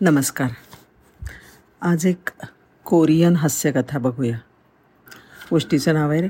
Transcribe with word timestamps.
नमस्कार. 0.00 0.50
आज 1.80 2.06
एक 2.06 2.28
कोरियन 2.84 3.36
हास्यकथा 3.36 3.98
बघूया. 3.98 4.38
गोष्टीचं 5.50 5.94
नाव 5.94 6.10
आहे 6.10 6.20
रे. 6.20 6.28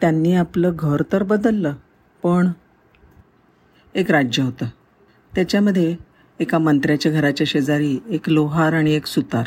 त्यांनी 0.00 0.34
आपलं 0.34 0.72
घर 0.74 1.02
तर 1.12 1.22
बदललं 1.22 1.74
पण 2.22 2.50
एक 3.94 4.10
राज्य 4.10 4.42
होतं. 4.42 4.66
त्याच्यामध्ये 5.34 5.96
एका 6.40 6.58
मंत्र्याच्या 6.58 7.12
घराच्या 7.12 7.44
शेजारी 7.50 7.98
एक 8.08 8.28
लोहार 8.28 8.72
आणि 8.72 8.92
एक 8.92 9.06
सुतार 9.06 9.46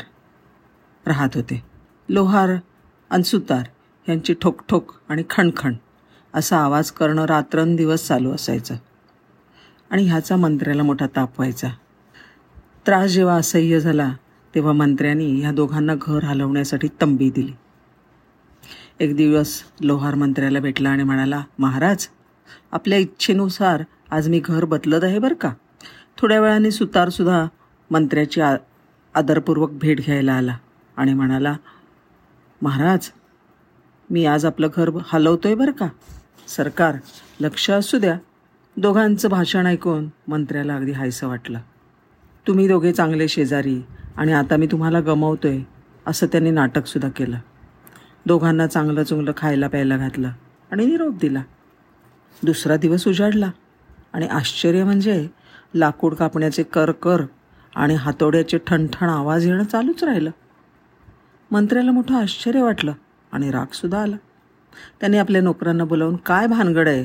राहत 1.06 1.30
होते. 1.34 1.64
लोहार 2.08 2.50
आणि 3.10 3.22
सुतार 3.22 3.62
यांची 4.08 4.34
ठोकठोक 4.34 4.92
आणि 5.08 5.24
खणखण 5.30 5.74
असा 6.34 6.56
आवाज 6.58 6.90
करणं 6.90 7.24
रात्रंदिवस 7.24 8.06
चालू 8.06 8.32
असायचं 8.32 8.74
आणि 9.90 10.08
ह्याचा 10.08 10.36
मंत्र्याला 10.36 10.82
मोठा 10.82 11.06
ताप 11.06 11.30
व्हायचा. 11.38 11.68
त्रास 12.86 13.10
जेव्हा 13.10 13.34
असह्य 13.34 13.80
झाला 13.80 14.12
तेव्हा 14.54 14.72
मंत्र्यांनी 14.72 15.40
ह्या 15.40 15.50
दोघांना 15.52 15.94
घर 16.02 16.24
हलवण्यासाठी 16.24 16.88
तंबी 17.00 17.30
दिली. 17.30 17.52
एक 19.00 19.16
दिवस 19.16 19.62
लोहार 19.80 20.14
मंत्र्याला 20.14 20.60
भेटला 20.60 20.90
आणि 20.90 21.02
म्हणाला 21.02 21.42
महाराज 21.58 22.06
आपल्या 22.72 22.98
इच्छेनुसार 22.98 23.82
आज 24.10 24.28
मी 24.28 24.40
घर 24.44 24.64
बदलत 24.64 25.04
आहे 25.04 25.18
बरं 25.18 25.34
का? 25.34 25.52
थोड्या 26.18 26.40
वेळाने 26.40 26.70
सुतारसुद्धा 26.70 27.46
मंत्र्याची 27.90 28.40
आ 28.40 28.56
आदरपूर्वक 29.14 29.70
भेट 29.70 30.00
घ्यायला 30.00 30.32
आला 30.32 30.56
आणि 30.96 31.14
म्हणाला 31.14 31.56
महाराज 32.62 33.10
मी 34.10 34.24
आज 34.26 34.44
आपलं 34.44 34.68
घर 34.76 34.90
हलवतोय 35.06 35.54
बरं 35.54 35.72
का? 35.72 35.88
सरकार 36.48 36.96
लक्ष 37.40 37.70
असू 37.70 37.98
द्या. 37.98 38.18
दोघांचं 38.76 39.28
भाषण 39.28 39.66
ऐकून 39.66 40.08
मंत्र्याला 40.28 40.74
अगदी 40.74 40.92
हायसं 40.92 41.28
वाटलं. 41.28 41.58
तुम्ही 42.46 42.68
दोघे 42.68 42.92
चांगले 42.92 43.28
शेजारी 43.28 43.82
आणि 44.16 44.32
आता 44.32 44.56
मी 44.56 44.66
तुम्हाला 44.66 45.00
गमवतोय 45.00 45.58
असं 46.06 46.26
त्यांनी 46.26 46.50
नाटकसुद्धा 46.50 47.08
केलं. 47.08 47.38
दोघांना 48.26 48.66
चांगलं 48.66 49.02
चुंगलं 49.02 49.32
खायला 49.36 49.68
प्यायला 49.68 49.96
घातलं 49.96 50.30
आणि 50.70 50.86
निरोप 50.86 51.14
दिला. 51.20 51.42
दुसरा 52.42 52.76
दिवस 52.76 53.08
उजाडला. 53.08 53.50
आणि 54.12 54.26
आश्चर्य 54.26 54.84
म्हणजे 54.84 55.28
लाकूड 55.74 56.14
कापण्याचे 56.14 56.62
कर 56.62 56.92
कर 56.92 57.22
आणि 57.76 57.94
हातोड्याचे 57.94 58.58
ठणठण 58.58 59.08
आवाज 59.08 59.46
येणं 59.46 59.64
चालूच 59.64 60.04
राहिलं. 60.04 60.30
मंत्र्याला 61.50 61.90
मोठं 61.90 62.14
आश्चर्य 62.14 62.62
वाटलं 62.62 62.92
आणि 63.32 63.50
रागसुद्धा 63.50 64.02
आला. 64.02 64.16
त्यांनी 65.00 65.18
आपल्या 65.18 65.42
नोकरांना 65.42 65.84
बोलावून 65.84 66.16
काय 66.16 66.46
भानगड 66.46 66.88
आहे 66.88 67.02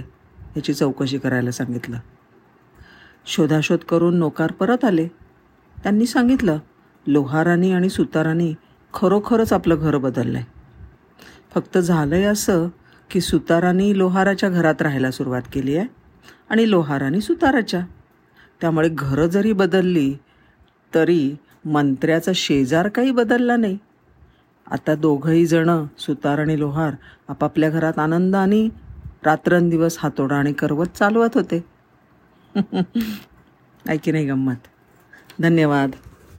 याची 0.56 0.74
चौकशी 0.74 1.18
करायला 1.18 1.52
सांगितलं. 1.52 1.98
शोधाशोध 3.26 3.80
करून 3.80 4.16
नोकार 4.16 4.52
परत 4.52 4.86
आले. 4.86 5.08
त्यांनी 5.84 6.06
सांगितलं 6.06 6.60
लोहारानी 7.08 7.72
आणि 7.72 7.90
सुतारांनी 7.90 8.54
खरोखरच 8.94 9.54
आपलं 9.54 9.76
घर 9.76 9.98
बदललं 9.98 10.38
आहे 10.38 10.46
फक्त 11.56 11.78
झालं 11.78 12.16
आहे 12.16 12.24
असं 12.24 12.68
की 13.12 13.22
सुतारांनी 13.22 13.98
लोहाराच्या 13.98 14.50
घरात 14.50 14.82
राहायला 14.82 15.12
सुरुवात 15.12 15.42
केली 15.54 15.78
आहे 15.78 15.88
आणि 16.50 16.70
लोहारानी 16.70 17.22
सुताराच्या. 17.22 17.86
त्यामुळे 18.62 18.90
घरं 18.90 19.28
जरी 19.28 19.54
बदलली 19.54 20.16
तरी 20.96 21.36
मंत्र्याचा 21.66 22.32
शेजार 22.36 22.88
काही 22.88 23.12
बदलला 23.12 23.56
नाही. 23.56 23.78
आता 24.72 24.96
दोघंही 24.96 25.46
जणं 25.46 25.86
सुतार 25.98 26.40
आणि 26.40 26.60
लोहार 26.60 26.94
आपापल्या 27.28 27.70
घरात 27.70 28.00
आनंदाने 28.00 28.70
रात्रंदिवस 29.26 29.98
हातोडा 30.00 30.36
आणि 30.36 30.54
करवत 30.54 30.86
चालवत 30.86 31.30
होते. 31.34 31.66
ऐकी 33.88 33.98
की 33.98 34.12
नाही 34.12 34.28
गंमत. 34.28 34.56
धन्यवाद. 35.42 35.96